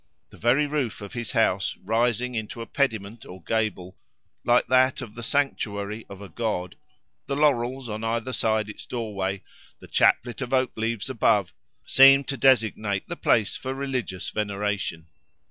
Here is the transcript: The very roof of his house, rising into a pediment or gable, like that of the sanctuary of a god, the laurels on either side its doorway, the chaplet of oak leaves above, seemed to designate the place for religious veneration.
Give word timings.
The 0.31 0.37
very 0.37 0.65
roof 0.65 1.01
of 1.01 1.13
his 1.13 1.33
house, 1.33 1.77
rising 1.77 2.33
into 2.33 2.63
a 2.63 2.65
pediment 2.65 3.23
or 3.23 3.43
gable, 3.43 3.95
like 4.43 4.65
that 4.65 4.99
of 4.99 5.13
the 5.13 5.21
sanctuary 5.21 6.07
of 6.09 6.21
a 6.23 6.27
god, 6.27 6.75
the 7.27 7.35
laurels 7.35 7.87
on 7.87 8.03
either 8.03 8.33
side 8.33 8.67
its 8.67 8.87
doorway, 8.87 9.43
the 9.79 9.87
chaplet 9.87 10.41
of 10.41 10.55
oak 10.55 10.71
leaves 10.75 11.07
above, 11.07 11.53
seemed 11.85 12.27
to 12.29 12.35
designate 12.37 13.07
the 13.09 13.15
place 13.15 13.55
for 13.55 13.75
religious 13.75 14.31
veneration. 14.31 15.05